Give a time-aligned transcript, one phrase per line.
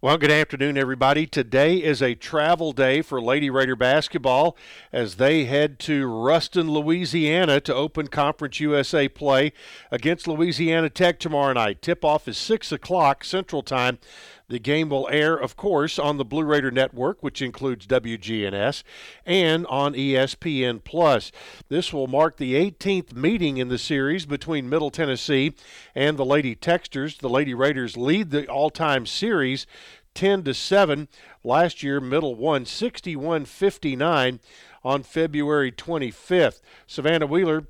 [0.00, 1.26] Well, good afternoon, everybody.
[1.26, 4.56] Today is a travel day for Lady Raider basketball
[4.92, 9.52] as they head to Ruston, Louisiana to open Conference USA play
[9.90, 11.82] against Louisiana Tech tomorrow night.
[11.82, 13.98] Tip off is 6 o'clock Central Time.
[14.48, 18.82] The game will air, of course, on the Blue Raider Network, which includes WGNS,
[19.26, 21.30] and on ESPN Plus.
[21.68, 25.54] This will mark the 18th meeting in the series between Middle Tennessee
[25.94, 27.18] and the Lady Techsters.
[27.18, 29.66] The Lady Raiders lead the all-time series
[30.14, 31.08] 10 to 7.
[31.44, 34.40] Last year, Middle won 61-59
[34.82, 36.62] on February 25th.
[36.86, 37.66] Savannah Wheeler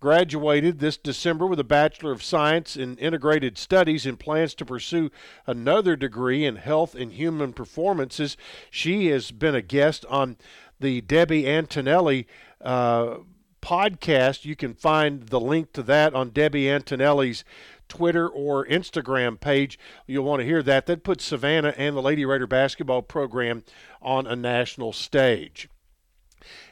[0.00, 5.10] graduated this December with a Bachelor of Science in Integrated Studies and plans to pursue
[5.46, 8.36] another degree in Health and Human Performances.
[8.70, 10.36] She has been a guest on
[10.78, 12.26] the Debbie Antonelli
[12.60, 13.16] uh,
[13.60, 14.44] podcast.
[14.44, 17.44] You can find the link to that on Debbie Antonelli's
[17.88, 19.78] Twitter or Instagram page.
[20.06, 20.86] You'll want to hear that.
[20.86, 23.64] That puts Savannah and the Lady Raider basketball program
[24.00, 25.68] on a national stage.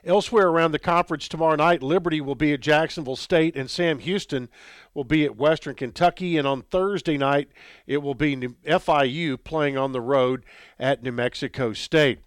[0.07, 4.49] Elsewhere around the conference tomorrow night, Liberty will be at Jacksonville State and Sam Houston
[4.97, 6.39] will be at Western Kentucky.
[6.39, 7.51] And on Thursday night,
[7.87, 10.45] it will be FIU playing on the road
[10.81, 12.21] at New Mexico State.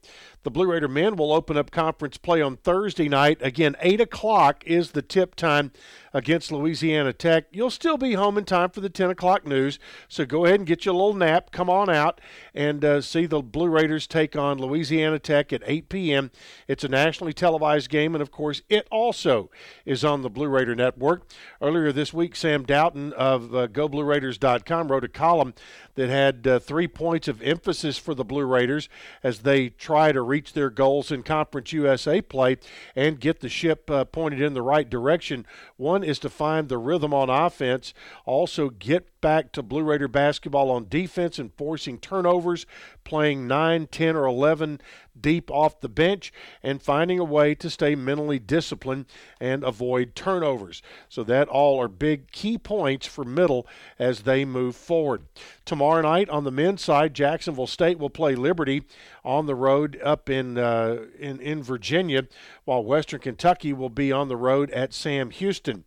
[0.44, 3.40] The Blue Raider men will open up conference play on Thursday night.
[3.42, 5.74] Again, 8 o'clock is the tip time
[6.14, 7.46] against Louisiana Tech.
[7.52, 10.68] You'll still be home in time for the 10 o'clock news, so go ahead and
[10.68, 11.52] get you a little nap.
[11.52, 12.22] Come on out
[12.54, 16.32] and uh, see the Blue Raiders take on Louisiana Tech at 8 p.m.
[16.70, 19.52] It's a nationally televised game, and of course, it also
[19.86, 21.28] is on the Blue Raider Network.
[21.62, 25.54] Earlier this week, Sam Doughton of uh, GoBlueRaiders.com wrote a column
[25.96, 28.88] that had uh, three points of emphasis for the Blue Raiders
[29.22, 32.58] as they try to reach their goals in Conference USA play
[32.96, 35.46] and get the ship uh, pointed in the right direction.
[35.78, 37.94] One is to find the rhythm on offense,
[38.26, 42.66] also get back to Blue Raider basketball on defense and forcing turnovers,
[43.04, 44.80] playing 9, 10, or 11
[45.20, 46.32] deep off the bench,
[46.64, 49.06] and finding a way to stay mentally disciplined
[49.42, 50.82] and avoid turnovers.
[51.10, 53.68] So, that all are big key points for middle
[53.98, 55.24] as they move forward.
[55.66, 58.84] Tomorrow night on the men's side, Jacksonville State will play Liberty
[59.24, 62.28] on the road up in, uh, in, in Virginia,
[62.66, 65.86] while Western Kentucky will be on the road at Sam Houston.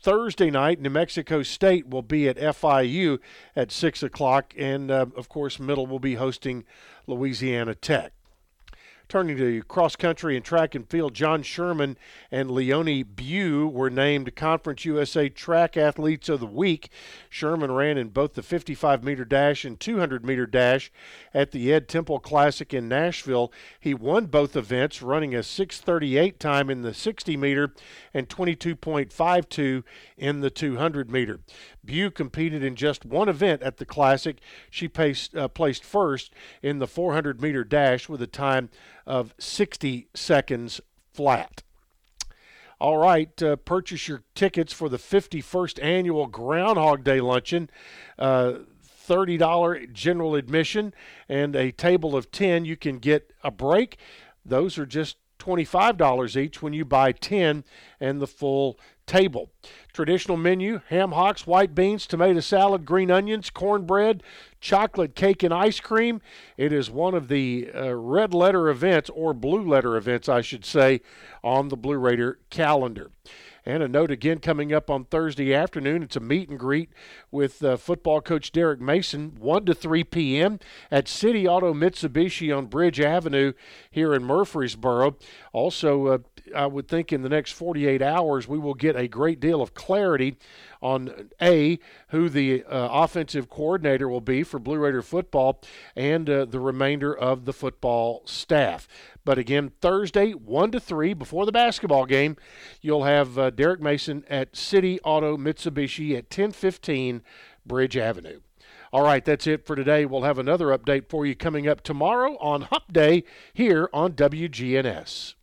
[0.00, 3.18] Thursday night, New Mexico State will be at FIU
[3.56, 6.64] at 6 o'clock, and uh, of course, Middle will be hosting
[7.06, 8.12] Louisiana Tech.
[9.08, 11.96] Turning to cross country and track and field, John Sherman
[12.30, 16.90] and Leonie Bew were named Conference USA Track Athletes of the Week.
[17.30, 20.92] Sherman ran in both the 55 meter dash and 200 meter dash
[21.32, 23.50] at the Ed Temple Classic in Nashville.
[23.80, 27.72] He won both events, running a 638 time in the 60 meter
[28.12, 29.84] and 22.52
[30.18, 31.40] in the 200 meter.
[31.82, 34.36] Bew competed in just one event at the Classic.
[34.68, 38.68] She placed, uh, placed first in the 400 meter dash with a time
[39.08, 40.80] of 60 seconds
[41.12, 41.64] flat.
[42.80, 47.70] All right, uh, purchase your tickets for the 51st annual Groundhog Day luncheon.
[48.16, 48.58] Uh,
[49.08, 50.92] $30 general admission
[51.28, 52.66] and a table of 10.
[52.66, 53.96] You can get a break.
[54.44, 57.64] Those are just $25 each when you buy 10
[58.00, 59.50] and the full table.
[59.92, 64.22] Traditional menu ham hocks, white beans, tomato salad, green onions, cornbread,
[64.60, 66.20] chocolate cake, and ice cream.
[66.56, 70.64] It is one of the uh, red letter events, or blue letter events, I should
[70.64, 71.00] say,
[71.42, 73.10] on the Blue Raider calendar.
[73.68, 76.02] And a note again coming up on Thursday afternoon.
[76.02, 76.88] It's a meet and greet
[77.30, 80.58] with uh, football coach Derek Mason, 1 to 3 p.m.
[80.90, 83.52] at City Auto Mitsubishi on Bridge Avenue
[83.90, 85.18] here in Murfreesboro.
[85.52, 86.18] Also, uh,
[86.56, 89.74] I would think in the next 48 hours, we will get a great deal of
[89.74, 90.38] clarity
[90.82, 91.78] on A,
[92.08, 95.60] who the uh, offensive coordinator will be for Blue Raider football
[95.96, 98.88] and uh, the remainder of the football staff.
[99.24, 102.36] But again, Thursday, 1 to 3, before the basketball game,
[102.80, 107.22] you'll have uh, Derek Mason at City Auto Mitsubishi at 1015
[107.66, 108.40] Bridge Avenue.
[108.90, 110.06] All right, that's it for today.
[110.06, 115.34] We'll have another update for you coming up tomorrow on Hump Day here on WGNS.